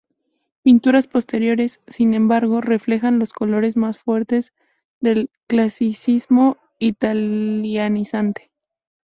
[0.63, 4.51] Pinturas posteriores, sin embargo, reflejan los colores más fuertes
[4.99, 8.49] del clasicismo italianizante.